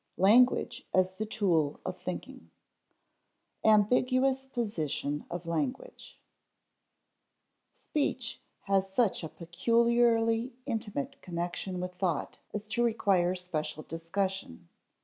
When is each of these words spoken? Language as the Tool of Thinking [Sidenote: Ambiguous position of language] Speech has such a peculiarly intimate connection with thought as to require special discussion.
Language 0.17 0.87
as 0.95 1.13
the 1.17 1.27
Tool 1.27 1.79
of 1.85 1.95
Thinking 1.95 2.49
[Sidenote: 3.63 3.81
Ambiguous 3.83 4.47
position 4.47 5.25
of 5.29 5.45
language] 5.45 6.19
Speech 7.75 8.41
has 8.61 8.91
such 8.91 9.23
a 9.23 9.29
peculiarly 9.29 10.53
intimate 10.65 11.21
connection 11.21 11.79
with 11.79 11.93
thought 11.93 12.39
as 12.51 12.65
to 12.69 12.83
require 12.83 13.35
special 13.35 13.83
discussion. 13.83 14.69